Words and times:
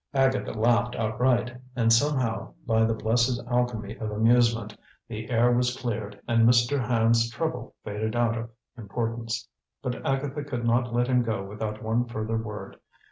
Agatha 0.15 0.51
laughed 0.51 0.95
outright; 0.95 1.55
and 1.75 1.93
somehow, 1.93 2.51
by 2.65 2.83
the 2.83 2.93
blessed 2.95 3.39
alchemy 3.47 3.95
of 3.97 4.09
amusement, 4.09 4.75
the 5.07 5.29
air 5.29 5.51
was 5.51 5.77
cleared 5.77 6.19
and 6.27 6.49
Mr. 6.49 6.79
Hand's 6.83 7.29
trouble 7.29 7.75
faded 7.83 8.15
out 8.15 8.35
of 8.35 8.49
importance. 8.79 9.47
But 9.83 10.03
Agatha 10.03 10.43
could 10.43 10.65
not 10.65 10.91
let 10.91 11.07
him 11.07 11.21
go 11.21 11.43
without 11.43 11.83
one 11.83 12.05
further 12.05 12.37
word. 12.39 12.79